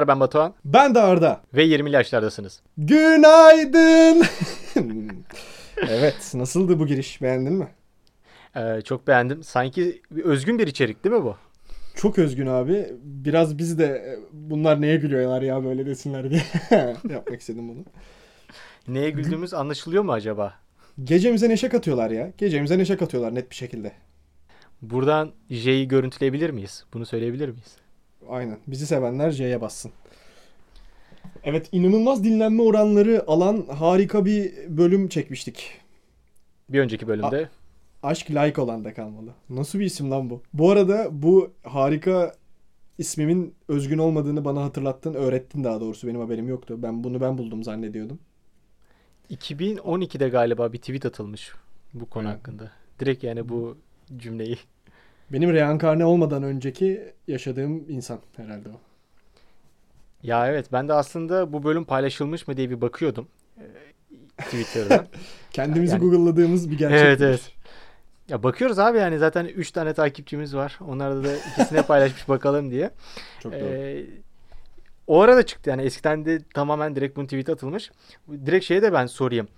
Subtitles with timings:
[0.00, 1.40] Merhabalar ben Batuhan Ben de Arda.
[1.54, 2.60] ve 20'li yaşlardasınız.
[2.78, 4.22] Günaydın.
[5.88, 7.22] evet, nasıldı bu giriş?
[7.22, 7.68] Beğendin mi?
[8.56, 9.42] Ee, çok beğendim.
[9.42, 11.36] Sanki bir özgün bir içerik değil mi bu?
[11.94, 12.86] Çok özgün abi.
[13.02, 16.42] Biraz biz de e, bunlar neye gülüyorlar ya böyle desinler diye
[17.10, 17.84] yapmak istedim bunu.
[18.88, 20.54] Neye güldüğümüz anlaşılıyor mu acaba?
[21.04, 22.32] Gecemize neşe katıyorlar ya.
[22.38, 23.92] Gecemize neşe katıyorlar net bir şekilde.
[24.82, 26.84] Buradan J'yi görüntüleyebilir miyiz?
[26.94, 27.76] Bunu söyleyebilir miyiz?
[28.30, 28.58] Aynen.
[28.66, 29.92] Bizi sevenler J'ye bassın.
[31.44, 35.80] Evet inanılmaz dinlenme oranları alan harika bir bölüm çekmiştik.
[36.68, 37.48] Bir önceki bölümde
[38.02, 39.30] Aşk like olan da kalmalı.
[39.48, 40.42] Nasıl bir isim lan bu?
[40.52, 42.34] Bu arada bu harika
[42.98, 46.08] ismimin özgün olmadığını bana hatırlattın, öğrettin daha doğrusu.
[46.08, 46.74] Benim haberim yoktu.
[46.78, 48.18] Ben bunu ben buldum zannediyordum.
[49.30, 51.52] 2012'de galiba bir tweet atılmış
[51.94, 52.38] bu konu Evet.
[52.38, 52.70] hakkında.
[53.00, 53.78] Direkt yani bu
[54.16, 54.58] cümleyi.
[55.32, 58.80] Benim reenkarne olmadan önceki yaşadığım insan herhalde o.
[60.22, 63.28] Ya evet ben de aslında bu bölüm paylaşılmış mı diye bir bakıyordum.
[63.58, 65.06] e, Twitter'da.
[65.52, 66.98] Kendimizi Yani- Google'ladığımız bir gerçek.
[67.00, 67.52] Evet, evet.
[68.28, 70.78] Ya bakıyoruz abi yani zaten 3 tane takipçimiz var.
[70.88, 72.90] Onlarda da ikisine paylaşmış bakalım diye.
[73.42, 73.60] Çok doğru.
[73.60, 74.04] Ee,
[75.06, 77.90] o arada çıktı yani eskiden de tamamen direkt bunun tweet atılmış.
[78.46, 79.48] Direkt şeye de ben sorayım.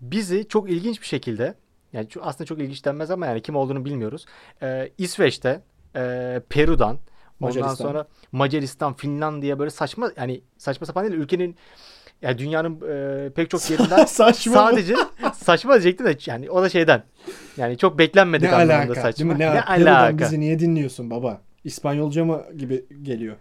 [0.00, 1.54] Bizi çok ilginç bir şekilde
[1.92, 4.26] yani şu- aslında çok ilginç denmez ama yani kim olduğunu bilmiyoruz.
[4.62, 5.60] Ee, İsveç'te,
[5.96, 6.98] e, Peru'dan, ondan
[7.40, 7.74] Macaristan.
[7.74, 11.56] sonra Macaristan, Finlandiya böyle saçma yani saçma sapan değil ülkenin
[12.22, 14.52] yani dünyanın e, pek çok yerinden Saçma.
[14.54, 14.94] sadece
[15.34, 17.02] saçma diyecektim de yani o da şeyden
[17.56, 19.00] yani çok beklenmedik ne anlamında alaka?
[19.00, 19.24] saçma.
[19.28, 19.38] Değil mi?
[19.38, 20.18] Ne, Ne Peru'dan alaka?
[20.18, 21.40] bizi niye dinliyorsun baba?
[21.64, 23.36] İspanyolca mı gibi geliyor.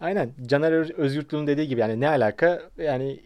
[0.00, 0.30] Aynen.
[0.46, 2.62] Caner Öz- Özyurtlu'nun dediği gibi yani ne alaka?
[2.78, 3.20] Yani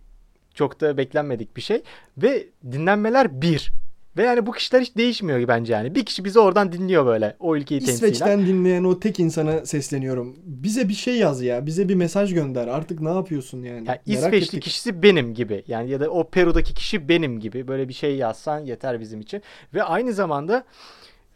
[0.54, 1.82] çok da beklenmedik bir şey.
[2.18, 3.72] Ve dinlenmeler bir.
[4.16, 5.94] Ve yani bu kişiler hiç değişmiyor bence yani.
[5.94, 7.96] Bir kişi bizi oradan dinliyor böyle o ülkeyi temsilen.
[7.96, 10.36] İsveç'ten dinleyen o tek insana sesleniyorum.
[10.44, 11.66] Bize bir şey yaz ya.
[11.66, 12.68] Bize bir mesaj gönder.
[12.68, 13.80] Artık ne yapıyorsun yani?
[13.80, 14.62] Merak İsveçli ettik.
[14.62, 15.64] kişisi benim gibi.
[15.66, 17.68] Yani ya da o Peru'daki kişi benim gibi.
[17.68, 19.42] Böyle bir şey yazsan yeter bizim için.
[19.74, 20.64] Ve aynı zamanda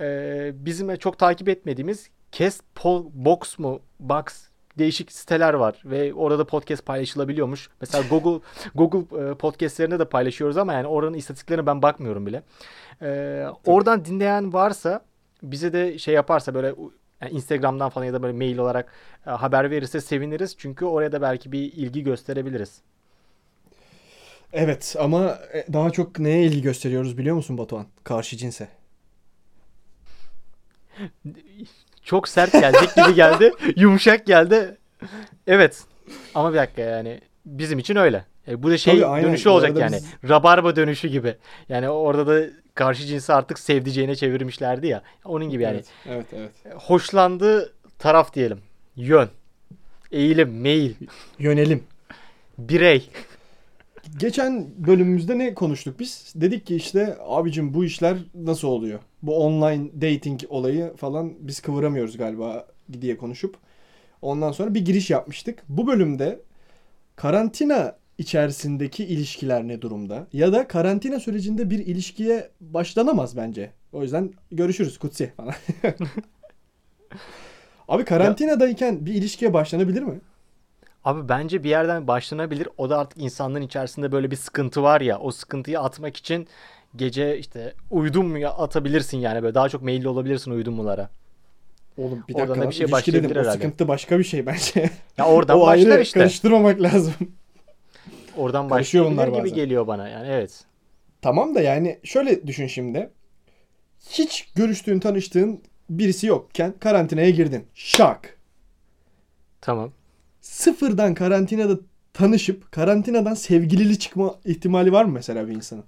[0.01, 2.63] e, bizim çok takip etmediğimiz Cast
[3.15, 3.81] Box mu?
[4.01, 7.71] Box değişik siteler var ve orada da podcast paylaşılabiliyormuş.
[7.81, 8.45] Mesela Google
[8.75, 12.43] Google e, podcastlerinde de paylaşıyoruz ama yani oranın istatistiklerine ben bakmıyorum bile.
[13.03, 15.01] E, oradan dinleyen varsa
[15.43, 16.75] bize de şey yaparsa böyle
[17.21, 18.93] yani Instagram'dan falan ya da böyle mail olarak
[19.27, 20.55] e, haber verirse seviniriz.
[20.59, 22.81] Çünkü oraya da belki bir ilgi gösterebiliriz.
[24.53, 27.87] Evet ama e, daha çok neye ilgi gösteriyoruz biliyor musun Batuhan?
[28.05, 28.69] Karşı cinse.
[32.03, 33.53] Çok sert gelecek gibi geldi.
[33.77, 34.77] Yumuşak geldi.
[35.47, 35.85] Evet.
[36.35, 38.25] Ama bir dakika yani bizim için öyle.
[38.49, 39.29] E, bu da şey Tabii, aynen.
[39.29, 40.01] dönüşü olacak yani.
[40.29, 41.37] Rabarba dönüşü gibi.
[41.69, 45.03] Yani orada da karşı cinsi artık sevdiceğine çevirmişlerdi ya.
[45.25, 45.83] Onun gibi yani.
[46.07, 46.77] Evet, evet, evet.
[46.77, 48.59] Hoşlandığı taraf diyelim.
[48.97, 49.29] Yön.
[50.13, 50.95] Eğilim, meyil,
[51.39, 51.85] Yönelim.
[52.59, 53.11] birey.
[54.19, 56.33] Geçen bölümümüzde ne konuştuk biz?
[56.37, 59.01] Dedik ki işte abicim bu işler nasıl oluyor?
[59.23, 62.67] Bu online dating olayı falan biz kıvıramıyoruz galiba
[63.01, 63.57] diye konuşup.
[64.23, 65.63] Ondan sonra bir giriş yapmıştık.
[65.69, 66.41] Bu bölümde
[67.17, 70.27] karantina içerisindeki ilişkiler ne durumda?
[70.33, 73.71] Ya da karantina sürecinde bir ilişkiye başlanamaz bence.
[73.93, 75.55] O yüzden görüşürüz Kutsi falan.
[77.89, 80.21] Abi karantinadayken bir ilişkiye başlanabilir mi?
[81.05, 82.69] Abi bence bir yerden başlanabilir.
[82.79, 85.19] O da artık insanların içerisinde böyle bir sıkıntı var ya.
[85.19, 86.49] O sıkıntıyı atmak için
[86.97, 91.11] gece işte uydum mu ya atabilirsin yani böyle daha çok meyilli olabilirsin uydumlulara.
[91.99, 93.31] Oğlum bir Oradan dakika da lan, bir şey ilişki dedim.
[93.31, 93.53] başlayabilir O herhalde.
[93.53, 94.91] sıkıntı başka bir şey bence.
[95.19, 96.21] Ya oradan o başlar ayrı işte.
[96.21, 97.15] karıştırmamak lazım.
[98.37, 99.55] Oradan başlayabilir gibi bazen.
[99.55, 100.65] geliyor bana yani evet.
[101.23, 103.11] tamam da yani şöyle düşün şimdi.
[104.11, 107.67] Hiç görüştüğün, tanıştığın birisi yokken karantinaya girdin.
[107.75, 108.37] Şak.
[109.61, 109.93] Tamam.
[110.41, 111.79] Sıfırdan karantinada
[112.13, 115.85] tanışıp karantinadan sevgilili çıkma ihtimali var mı mesela bir insanın?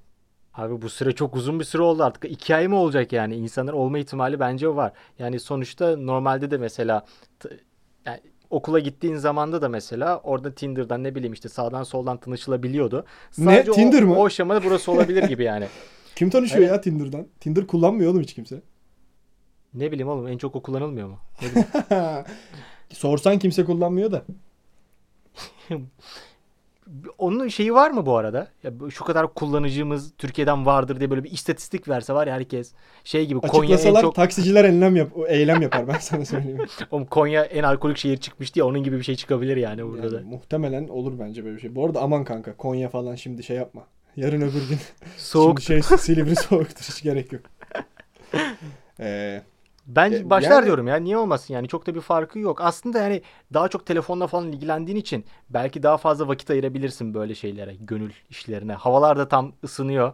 [0.54, 2.24] Abi bu süre çok uzun bir süre oldu artık.
[2.30, 3.34] İki ay mı olacak yani?
[3.36, 4.92] İnsanlar olma ihtimali bence var.
[5.18, 7.06] Yani sonuçta normalde de mesela
[8.06, 13.04] yani okula gittiğin zamanda da mesela orada Tinder'dan ne bileyim işte sağdan soldan tanışılabiliyordu.
[13.38, 13.44] Ne?
[13.44, 14.16] Sadece o- Tinder mı?
[14.16, 15.66] O aşamada burası olabilir gibi yani.
[16.16, 16.70] Kim tanışıyor Evet.
[16.70, 17.26] ya Tinder'dan?
[17.40, 18.62] Tinder kullanmıyor oğlum hiç kimse.
[19.74, 21.18] Ne bileyim oğlum en çok o kullanılmıyor mu?
[22.92, 24.22] Sorsan kimse kullanmıyor da.
[27.18, 28.48] Onun şeyi var mı bu arada?
[28.62, 32.72] Ya şu kadar kullanıcımız Türkiye'den vardır diye böyle bir istatistik verse var ya herkes
[33.04, 36.66] şey gibi Konya en çok taksiciler eylem, yap eylem yapar ben sana söyleyeyim.
[36.90, 40.12] Oğlum Konya en alkolik şehir çıkmıştı ya onun gibi bir şey çıkabilir yani burada Yani
[40.14, 40.20] da.
[40.20, 41.74] muhtemelen olur bence böyle bir şey.
[41.74, 43.86] Bu arada aman kanka Konya falan şimdi şey yapma.
[44.16, 44.78] Yarın öbür gün
[45.16, 47.42] Soğuk şimdi şey Silivri soğuktur hiç gerek yok.
[49.00, 49.42] Ee,
[49.86, 52.60] Ben E, başlar yani- diyorum ya niye olmasın yani çok da bir farkı yok.
[52.60, 53.22] Aslında yani
[53.54, 58.72] daha çok telefonla falan ilgilendiğin için belki daha fazla vakit ayırabilirsin böyle şeylere, gönül işlerine.
[58.72, 60.12] Havalar da tam ısınıyor.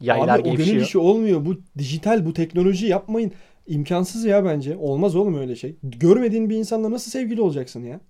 [0.00, 0.68] Yaylar Abi o gevşiyor.
[0.68, 1.44] gönül işi olmuyor.
[1.44, 3.32] Bu dijital, bu teknoloji yapmayın.
[3.66, 4.76] İmkansız ya bence.
[4.76, 5.76] Olmaz oğlum öyle şey.
[5.82, 8.00] Görmediğin bir insanla nasıl sevgili olacaksın ya?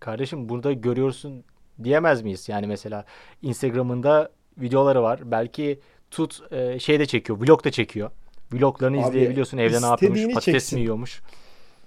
[0.00, 1.44] Kardeşim burada görüyorsun
[1.84, 2.48] diyemez miyiz?
[2.48, 3.04] Yani mesela
[3.42, 5.20] Instagram'ında videoları var.
[5.24, 5.80] Belki
[6.10, 8.10] tut e, şey de çekiyor, vlog da çekiyor.
[8.52, 9.58] Vloglarını Abi, izleyebiliyorsun.
[9.58, 10.78] Evde ne yapıyormuş, patates çeksin.
[10.78, 11.22] mi yiyormuş.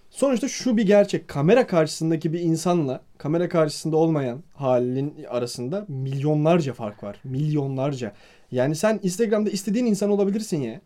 [0.09, 1.27] Sonuçta şu bir gerçek.
[1.27, 7.19] Kamera karşısındaki bir insanla kamera karşısında olmayan halin arasında milyonlarca fark var.
[7.23, 8.13] Milyonlarca.
[8.51, 10.81] Yani sen Instagram'da istediğin insan olabilirsin ya.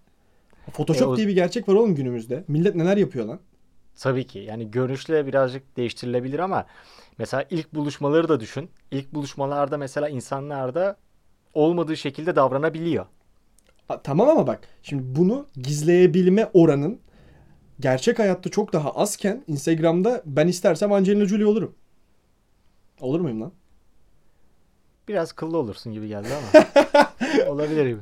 [0.73, 2.43] Photoshop E o- diye bir gerçek var oğlum günümüzde.
[2.47, 3.39] Millet neler yapıyor lan?
[3.99, 4.39] Tabii ki.
[4.39, 6.65] Yani görünüşle birazcık değiştirilebilir ama
[7.17, 8.69] mesela ilk buluşmaları da düşün.
[8.91, 10.97] İlk buluşmalarda mesela insanlar da
[11.53, 13.05] olmadığı şekilde davranabiliyor.
[13.89, 16.99] Ha, tamam ama bak şimdi bunu gizleyebilme oranın
[17.79, 21.75] gerçek hayatta çok daha azken Instagram'da ben istersem Angelina Jolie olurum.
[23.01, 23.51] Olur muyum lan?
[25.07, 26.65] Biraz kıllı olursun gibi geldi ama.
[27.47, 28.01] Olabilir gibi.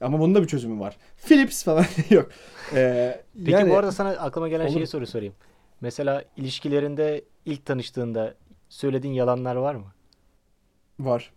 [0.00, 0.96] Ama bunun da bir çözümü var.
[1.16, 2.30] Philips falan yok.
[2.74, 4.74] Ee, Peki yani- bu arada sana aklıma gelen Olur.
[4.74, 5.34] şeyi soru sorayım.
[5.80, 8.34] Mesela ilişkilerinde ilk tanıştığında
[8.68, 9.86] söylediğin yalanlar var mı?
[11.00, 11.32] Var.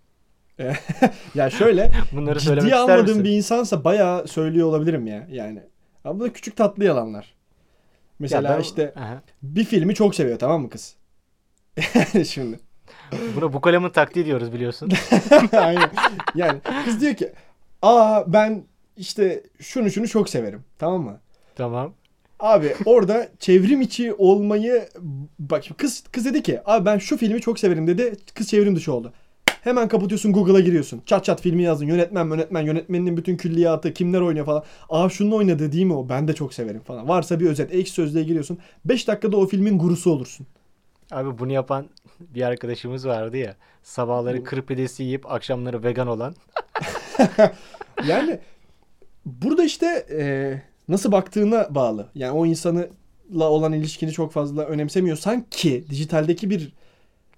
[1.36, 5.64] Ya şöyle Bunları söylemek ciddiye almadığım bir insansa bayağı söylüyor olabilirim ya yani.
[6.04, 7.36] Ama bu da küçük tatlı yalanlar.
[8.20, 9.22] Mesela Ya ben- işte Aha.
[9.44, 10.96] bir filmi çok seviyor tamam mı kız?
[12.28, 12.60] Şimdi.
[13.36, 14.92] Buna bu kalemin taktiği diyoruz biliyorsun.
[15.52, 15.90] Aynen.
[16.36, 17.32] Yani kız diyor ki
[17.82, 18.64] aa ben
[18.98, 21.20] işte şunu şunu çok severim tamam mı?
[21.56, 21.94] tamam.
[22.40, 24.90] Abi orada çevrim içi olmayı
[25.40, 28.16] bak kız kız dedi ki abi ben şu filmi çok severim dedi.
[28.36, 29.14] Kız çevrim dışı oldu.
[29.64, 31.02] Hemen kapatıyorsun Google'a giriyorsun.
[31.06, 31.86] Çat çat filmi yazdın.
[31.86, 34.64] Yönetmen yönetmen yönetmeninin bütün külliyatı kimler oynuyor falan.
[34.90, 36.10] Aa şunun oynadığı değil mi o?
[36.10, 37.08] Ben de çok severim falan.
[37.08, 37.74] Varsa bir özet.
[37.74, 38.58] Ekşi sözlüğe giriyorsun.
[38.86, 40.48] 5 dakikada o filmin gurusu olursun.
[41.12, 41.86] Abi bunu yapan
[42.20, 43.56] bir arkadaşımız vardı ya.
[43.84, 46.36] Sabahları kır pidesi yiyip akşamları vegan olan.
[48.08, 48.40] Yani
[49.26, 50.22] burada işte e,
[50.88, 52.08] nasıl baktığına bağlı.
[52.16, 52.88] Yani o insanla
[53.34, 56.74] olan ilişkini çok fazla önemsemiyorsan ki dijitaldeki bir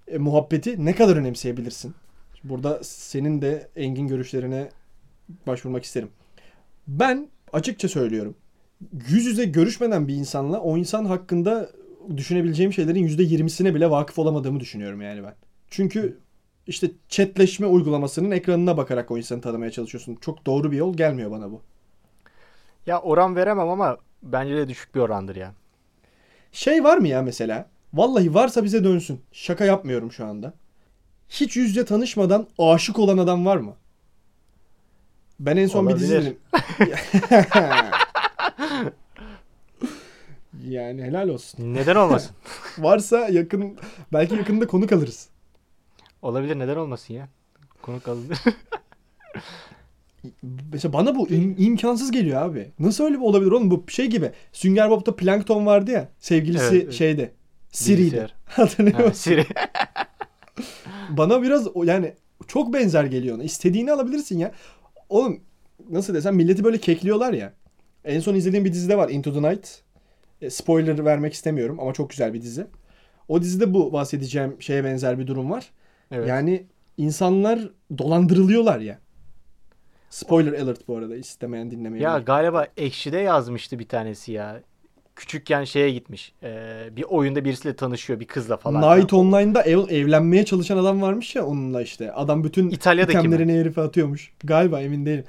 [0.08, 1.94] e, muhabbeti ne kadar önemseyebilirsin?
[2.44, 4.68] Burada senin de engin görüşlerine
[5.46, 6.08] başvurmak isterim.
[6.88, 8.34] Ben açıkça söylüyorum.
[9.08, 11.70] Yüz yüze görüşmeden bir insanla o insan hakkında
[12.16, 15.34] düşünebileceğim şeylerin %20'sine bile vakıf olamadığımı düşünüyorum yani ben.
[15.70, 16.18] Çünkü
[16.66, 20.18] işte chatleşme uygulamasının ekranına bakarak o insanı tanımaya çalışıyorsun.
[20.20, 21.60] Çok doğru bir yol gelmiyor bana bu.
[22.86, 25.54] Ya oran veremem ama bence de düşük bir orandır ya.
[26.52, 27.68] Şey var mı ya mesela?
[27.94, 29.20] Vallahi varsa bize dönsün.
[29.32, 30.54] Şaka yapmıyorum şu anda.
[31.32, 33.74] Hiç yüz yüze tanışmadan aşık olan adam var mı?
[35.40, 36.20] Ben en son bir dizi Olabilir.
[36.20, 36.38] izledim.
[40.68, 41.74] yani helal olsun.
[41.74, 42.30] Neden olmasın?
[42.78, 43.78] Varsa yakın
[44.12, 45.28] belki yakında konuk alırız.
[46.22, 47.28] Olabilir neden olmasın ya?
[47.82, 48.38] Konuk alınır.
[50.72, 52.70] Mesela bana bu im- imkansız geliyor abi.
[52.78, 53.70] Nasıl öyle bir olabilir oğlum?
[53.70, 54.32] Bu şey gibi.
[54.52, 56.08] Sünger Bob'ta Plankton vardı ya.
[56.18, 56.92] Sevgilisi Evet, evet.
[56.94, 57.32] şeyde.
[57.72, 58.28] Siri'ydi.
[58.44, 59.14] Hatırlıyor Ha, musun?
[59.20, 59.46] Siri.
[61.16, 62.14] Bana biraz yani
[62.46, 63.42] çok benzer geliyor ona.
[63.42, 64.52] İstediğini alabilirsin ya.
[65.08, 65.40] Oğlum
[65.90, 67.52] nasıl desem milleti böyle kekliyorlar ya.
[68.04, 69.82] En son izlediğim bir dizide var Into the Night.
[70.40, 72.66] E, spoiler vermek istemiyorum ama çok güzel bir dizi.
[73.28, 75.70] O dizide bu bahsedeceğim şeye benzer bir durum var.
[76.10, 76.28] Evet.
[76.28, 78.98] Yani insanlar dolandırılıyorlar ya.
[80.10, 82.02] Spoiler alert bu arada istemeyen dinlemeyen.
[82.02, 84.62] Ya galiba Ekşi'de yazmıştı bir tanesi ya.
[85.16, 86.32] Küçükken şeye gitmiş.
[86.42, 88.98] Ee, bir oyunda birisiyle tanışıyor bir kızla falan.
[88.98, 92.12] Night Online'da ev, evlenmeye çalışan adam varmış ya onunla işte.
[92.12, 93.20] Adam bütün İtalya'daki mi?
[93.20, 94.30] itemlerini herife atıyormuş.
[94.44, 95.24] Galiba emin değilim.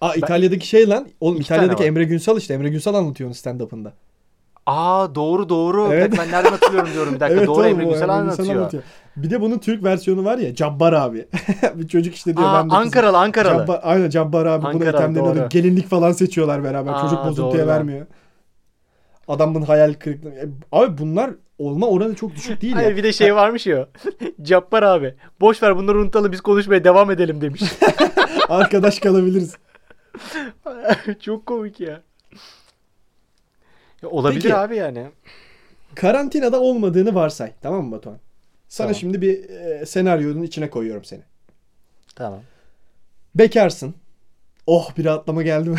[0.00, 1.08] Aa İtalya'daki şey lan.
[1.20, 1.84] Oğlum İtalya'daki.
[1.84, 2.54] Emre Günsal işte.
[2.54, 3.92] Emre Günsal anlatıyor onu stand-up'ında.
[4.66, 5.88] Aa doğru doğru.
[5.92, 6.14] Evet.
[6.18, 7.40] ben nereden hatırlıyorum diyorum bir dakika.
[7.46, 8.82] doğru oğlum, Emre Günsel Günsal anlatıyor.
[9.16, 10.54] Bir de bunun Türk versiyonu var ya.
[10.54, 11.28] Cabbar abi.
[11.74, 13.58] bir çocuk işte diyor Aa, ben de kızım- Ankaralı Ankaralı.
[13.58, 14.62] Cabbar, aynen Cabbar abi.
[14.62, 15.36] Bunu Ankaralı, itemlerini alıyor.
[15.36, 15.48] doğru.
[15.48, 16.92] Gelinlik falan seçiyorlar beraber.
[16.92, 18.06] Aa, Çocuk bozuntuya doğru vermiyor.
[19.32, 20.30] Adamın hayal kırıklığı.
[20.30, 22.96] E, Abi bunlar olma oranı çok düşük değil Hayır ya.
[22.96, 23.88] bir de şey varmış ya.
[24.42, 25.14] Cabbar abi.
[25.40, 27.62] Boş ver bunları unutalım biz konuşmaya devam edelim demiş.
[28.48, 29.54] Arkadaş kalabiliriz.
[31.20, 32.02] Çok komik ya.
[34.02, 34.56] Ya olabilir Peki.
[34.56, 35.06] abi yani.
[35.94, 37.52] Karantinada olmadığını varsay.
[37.62, 38.18] Tamam mı Batuhan?
[38.68, 38.94] Sana Tamam.
[39.00, 41.22] şimdi bir e, senaryonun içine koyuyorum seni.
[42.14, 42.40] Tamam.
[43.34, 43.94] Bekarsın.
[44.66, 45.78] Oh bir rahatlama geldi mi?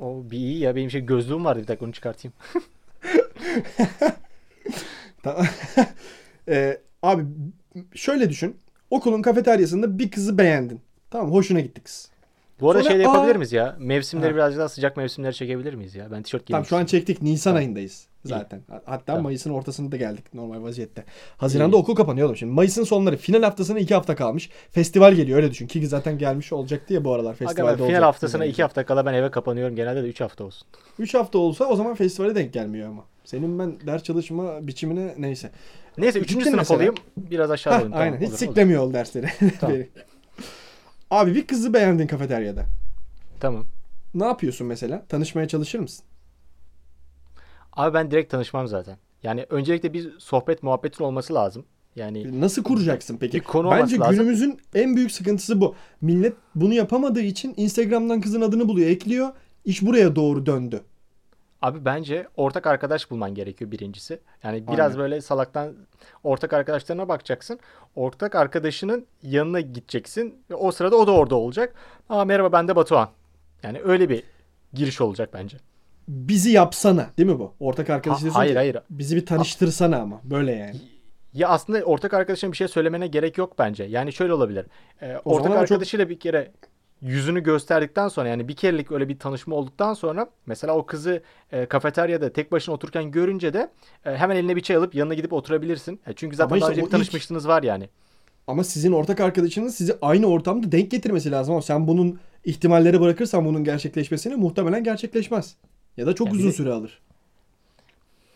[0.00, 2.34] O bir iyi ya benim şey gözlüğüm vardı bir dakika onu çıkartayım.
[5.22, 5.46] Tamam.
[6.48, 7.24] E, abi
[7.94, 8.56] şöyle düşün.
[8.90, 10.80] Okulun kafeteryasında bir kızı beğendin.
[11.10, 11.32] Tamam?
[11.32, 12.10] Hoşuna gitti kız.
[12.60, 13.76] Bu arada Sonra, şey de yapabilir aa- miyiz ya?
[13.78, 14.34] Mevsimleri Ha.
[14.34, 16.08] birazcık daha sıcak mevsimleri çekebilir miyiz ya?
[16.12, 17.22] Ben tişört Tamam giymek şu an çektik.
[17.22, 17.58] Nisan Tamam.
[17.58, 18.60] ayındayız zaten.
[18.84, 19.22] Hatta Tamam.
[19.22, 21.04] Mayıs'ın ortasında da geldik normal vaziyette.
[21.36, 21.80] Haziran'da İyi.
[21.80, 22.52] okul kapanıyor oğlum şimdi.
[22.52, 23.16] Mayıs'ın sonları.
[23.16, 24.50] Final haftasına iki hafta kalmış.
[24.70, 25.66] Festival geliyor öyle düşün.
[25.66, 27.30] Ki zaten gelmiş olacaktı ya bu aralar.
[27.30, 29.76] Aga Festivalde ben final haftasına iki hafta kala ben eve kapanıyorum.
[29.76, 30.68] Genelde de 3 hafta olsun.
[30.98, 33.04] 3 hafta olsa o zaman festivale denk gelmiyor ama.
[33.24, 35.50] Senin ben ders çalışma biçimine neyse.
[35.98, 36.28] Neyse 3.
[36.28, 36.76] Gittin sınıf mesela.
[36.76, 36.94] olayım.
[37.16, 37.92] Biraz aşağı Heh, alayım.
[37.92, 38.16] Tamam, aynen.
[38.16, 38.38] Hiç olur, olur.
[38.38, 39.26] siklemiyor ol dersleri.
[39.60, 39.76] Tamam.
[41.10, 42.66] Abi bir kızı beğendin kafeteryada.
[43.40, 43.64] Tamam.
[44.14, 45.06] Ne yapıyorsun mesela?
[45.08, 46.04] Tanışmaya çalışır mısın?
[47.72, 48.96] Abi ben direkt tanışmam zaten.
[49.22, 51.64] Yani öncelikle bir sohbet muhabbetin olması lazım.
[51.96, 53.38] Yani Nasıl kuracaksın peki?
[53.38, 54.12] Bir konu Bence lazım.
[54.14, 55.74] günümüzün en büyük sıkıntısı bu.
[56.00, 59.28] Millet bunu yapamadığı için Instagram'dan kızın adını buluyor, ekliyor.
[59.64, 60.80] İş buraya doğru döndü.
[61.62, 64.20] Abi bence ortak arkadaş bulman gerekiyor birincisi.
[64.42, 64.98] Yani biraz Aynen.
[64.98, 65.74] böyle salaktan
[66.24, 67.58] ortak arkadaşlarına bakacaksın.
[67.96, 71.74] Ortak arkadaşının yanına gideceksin ve o sırada o da orada olacak.
[72.08, 73.08] Aa merhaba ben de Batuhan.
[73.62, 74.22] Yani öyle bir
[74.74, 75.56] giriş olacak bence.
[76.08, 77.54] Bizi yapsana, değil mi bu?
[77.60, 78.76] Ortak Ha- arkadaş diyorsun hayır ki, hayır.
[78.90, 80.76] Bizi bir tanıştırsana ama böyle yani.
[81.34, 83.84] Ya aslında ortak arkadaşına bir şey söylemene gerek yok bence.
[83.84, 84.66] Yani şöyle olabilir.
[85.02, 86.52] Ee, O ortak ama çok- arkadaşıyla bir kere
[87.02, 91.66] yüzünü gösterdikten sonra yani bir kerelik öyle bir tanışma olduktan sonra mesela o kızı e,
[91.66, 93.70] kafeteryada tek başına otururken görünce de
[94.06, 96.00] e, hemen eline bir çay alıp yanına gidip oturabilirsin.
[96.06, 97.88] E, çünkü zaten Ama işte daha önce bir ilk- tanışmışlığınız var yani.
[98.46, 103.44] Ama sizin ortak arkadaşınız sizi aynı ortamda denk getirmesi lazım ama sen bunun ihtimalleri bırakırsan
[103.44, 105.56] bunun gerçekleşmesini muhtemelen gerçekleşmez.
[105.96, 107.00] Ya da çok Ya bir uzun de- süre alır.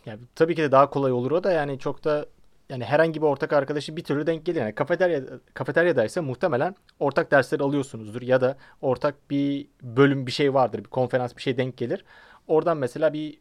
[0.07, 2.27] Yani tabii ki de daha kolay olur o da yani çok da
[2.69, 4.61] yani herhangi bir ortak arkadaşı bir türlü denk gelir.
[4.61, 5.23] Yani kafeterya
[5.55, 10.79] kafeteryadaysa muhtemelen ortak dersleri alıyorsunuzdur ya da ortak bir bölüm bir şey vardır.
[10.79, 12.05] Bir konferans bir şey denk gelir.
[12.47, 13.41] Oradan mesela bir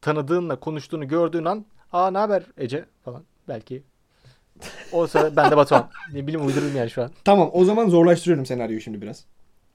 [0.00, 3.82] tanıdığınla konuştuğunu gördüğün an aa ne haber Ece falan belki.
[4.92, 5.90] O sırada ben de Batuhan.
[6.12, 7.10] Ne bileyim uydurdum yani şu an.
[7.24, 9.24] Tamam o zaman zorlaştırıyorum senaryoyu şimdi biraz.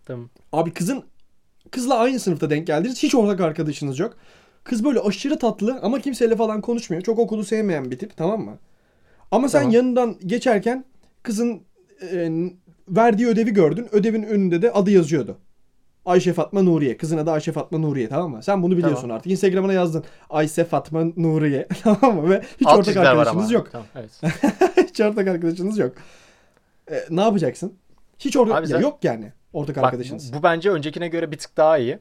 [0.06, 0.30] Tamam.
[0.52, 1.04] Abi kızın
[1.72, 3.04] kızla aynı sınıfta denk geldiniz.
[3.04, 4.18] Hiç ortak arkadaşınız yok.
[4.64, 7.04] Kız böyle aşırı tatlı ama kimseyle falan konuşmuyor.
[7.04, 8.58] Çok okulu sevmeyen bir tip tamam mı?
[9.32, 9.74] Ama sen Tamam.
[9.74, 10.86] yanından geçerken
[11.24, 11.62] kızın
[12.12, 12.30] e,
[12.90, 13.88] verdiği ödevi gördün.
[13.92, 15.38] Ödevin önünde de adı yazıyordu.
[16.06, 16.98] Ayşe Fatma Nuriye.
[16.98, 18.44] Kızın adı Ayşe Fatma Nuriye tamam mı?
[18.44, 19.16] Sen bunu biliyorsun Tamam.
[19.18, 19.32] artık.
[19.32, 20.04] Instagram'ına yazdın.
[20.30, 22.30] Ayşe Fatma Nuriye tamam mı?
[22.30, 23.70] Ve hiç Alt ortak arkadaşınız yok.
[23.72, 24.12] Tamam, evet.
[24.90, 25.96] hiç ortak arkadaşınız yok.
[26.92, 27.74] E, ne yapacaksın?
[28.20, 30.34] Hiç ortak ya sen- yok yani ortak Bak arkadaşınız.
[30.34, 32.00] bu, bu bence öncekine göre bir tık daha iyi.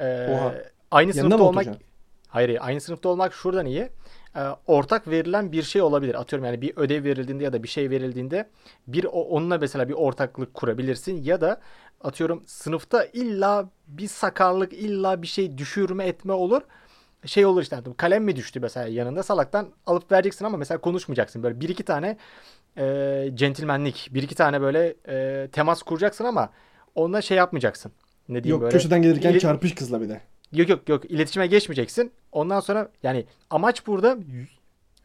[0.00, 0.54] Ee, Oha.
[0.90, 1.88] Aynı Yanına sınıfta olmak oturacaksın?
[2.28, 3.88] Hayır, aynı sınıfta olmak şuradan iyi.
[4.36, 6.20] Ee, ortak verilen bir şey olabilir.
[6.20, 8.48] Atıyorum yani bir ödev verildiğinde ya da bir şey verildiğinde
[8.86, 11.60] bir onunla mesela bir ortaklık kurabilirsin ya da
[12.00, 16.62] atıyorum sınıfta illa bir sakarlık, illa bir şey düşürme etme olur.
[17.26, 21.42] Şey olur işte kalem mi düştü mesela yanında salaktan alıp vereceksin ama mesela konuşmayacaksın.
[21.42, 22.16] Böyle bir iki tane
[22.78, 26.50] e, centilmenlik, bir iki tane böyle e, temas kuracaksın ama
[26.94, 27.92] onunla şey yapmayacaksın.
[28.28, 28.72] Ne diyeyim Yok böyle.
[28.72, 30.20] köşeden gelirken İli- çarpış kızla bir de.
[30.52, 32.12] Yok yok yok iletişime geçmeyeceksin.
[32.32, 34.18] Ondan sonra yani amaç burada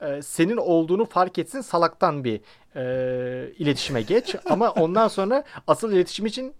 [0.01, 2.41] e, senin olduğunu fark etsin salaktan bir
[2.75, 4.35] e, iletişime geç.
[4.45, 6.53] Ama ondan sonra asıl iletişim için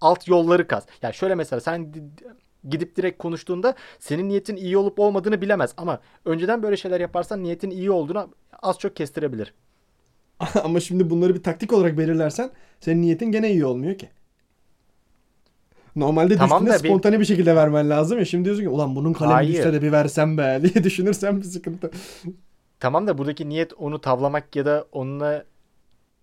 [0.00, 0.86] alt yolları kaz.
[1.02, 2.02] Yani şöyle mesela sen di-
[2.68, 5.74] gidip direkt konuştuğunda senin niyetin iyi olup olmadığını bilemez.
[5.76, 8.28] Ama önceden böyle şeyler yaparsan niyetin iyi olduğunu
[8.62, 9.54] az çok kestirebilir.
[10.64, 14.10] Ama şimdi bunları bir taktik olarak belirlersen senin niyetin gene iyi olmuyor ki.
[15.96, 18.24] Normalde Tamam düştüğünde da bir- spontane bir şekilde vermen lazım ya.
[18.24, 19.52] Şimdi diyorsun ki ulan bunun kalemi Hayır.
[19.52, 21.90] düşse de bir versem be diye düşünürsen bir sıkıntı.
[22.80, 25.44] Tamam da buradaki niyet onu tavlamak ya da onunla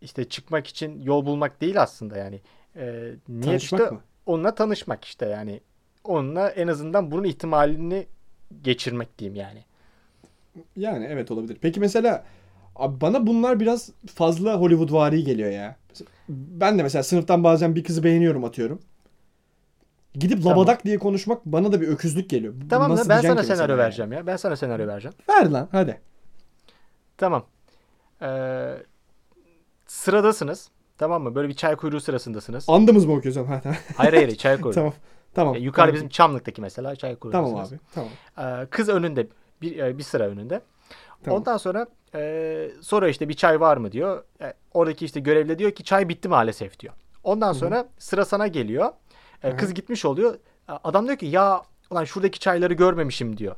[0.02, 2.42] işte çıkmak için yol bulmak değil aslında yani.
[2.76, 2.86] E,
[3.30, 4.02] niyet Tanışmak işte mı?
[4.26, 5.62] onunla tanışmak işte yani.
[6.04, 8.06] Onunla en azından bunun ihtimalini
[8.62, 9.64] geçirmek diyeyim yani.
[10.78, 11.58] Yani evet olabilir.
[11.62, 12.24] Peki mesela
[12.76, 15.76] abi bana bunlar biraz fazla Hollywood vari geliyor ya.
[16.30, 18.80] Ben de mesela sınıftan bazen bir kızı beğeniyorum atıyorum.
[20.14, 20.58] Gidip Tamam.
[20.58, 22.54] labadak diye konuşmak bana da bir öküzlük geliyor.
[22.70, 23.84] Tamam da nasıl ben sana senaryo yani?
[23.84, 24.28] vereceğim ya.
[24.28, 25.16] Ben sana senaryo vereceğim.
[25.30, 26.02] Ver lan hadi.
[27.18, 27.46] Tamam.
[28.22, 28.76] Ee,
[29.88, 30.70] sıradasınız.
[30.98, 31.36] Tamam mı?
[31.36, 32.66] Böyle bir çay kuyruğu sırasındasınız.
[32.70, 33.46] Andımız mı okuyorsun?
[33.46, 33.78] Ha, tamam.
[33.98, 34.76] Hayır hayır çay kuyruğu.
[34.76, 34.94] tamam.
[35.34, 35.56] Tamam.
[35.56, 35.96] Ee, yukarıda Tamam.
[35.96, 37.32] bizim Çamlık'taki mesela çay kuyruğu.
[37.32, 37.80] Tamam abi.
[37.96, 38.10] Tamam.
[38.38, 39.28] Ee, kız önünde
[39.62, 40.62] bir, e, bir sıra önünde.
[41.24, 41.40] Tamam.
[41.40, 44.24] Ondan sonra e, sonra işte bir çay var mı diyor.
[44.42, 46.94] E, oradaki işte görevli diyor ki çay bitti maalesef diyor.
[47.24, 48.90] Ondan sonra sıra sana geliyor.
[49.44, 49.58] E, Hı hı.
[49.58, 50.38] kız gitmiş oluyor.
[50.68, 53.56] Adam diyor ki ya ulan şuradaki çayları görmemişim diyor.